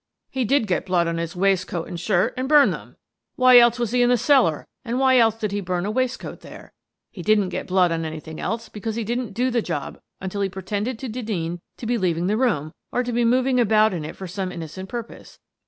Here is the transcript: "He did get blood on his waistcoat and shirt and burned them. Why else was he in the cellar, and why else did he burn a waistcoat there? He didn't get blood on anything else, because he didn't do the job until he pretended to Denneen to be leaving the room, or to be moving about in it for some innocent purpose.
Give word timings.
"He 0.31 0.45
did 0.45 0.65
get 0.65 0.87
blood 0.87 1.07
on 1.07 1.19
his 1.19 1.35
waistcoat 1.35 1.87
and 1.87 1.99
shirt 1.99 2.33
and 2.35 2.49
burned 2.49 2.73
them. 2.73 2.95
Why 3.35 3.59
else 3.59 3.77
was 3.77 3.91
he 3.91 4.01
in 4.01 4.09
the 4.09 4.17
cellar, 4.17 4.65
and 4.83 4.97
why 4.97 5.19
else 5.19 5.35
did 5.35 5.51
he 5.51 5.61
burn 5.61 5.85
a 5.85 5.91
waistcoat 5.91 6.39
there? 6.41 6.73
He 7.11 7.21
didn't 7.21 7.49
get 7.49 7.67
blood 7.67 7.91
on 7.91 8.03
anything 8.03 8.39
else, 8.39 8.67
because 8.67 8.95
he 8.95 9.03
didn't 9.03 9.35
do 9.35 9.51
the 9.51 9.61
job 9.61 9.99
until 10.19 10.41
he 10.41 10.49
pretended 10.49 10.97
to 10.97 11.07
Denneen 11.07 11.59
to 11.77 11.85
be 11.85 11.99
leaving 11.99 12.25
the 12.25 12.35
room, 12.35 12.73
or 12.91 13.03
to 13.03 13.13
be 13.13 13.23
moving 13.23 13.59
about 13.59 13.93
in 13.93 14.03
it 14.03 14.15
for 14.15 14.25
some 14.25 14.51
innocent 14.51 14.89
purpose. 14.89 15.37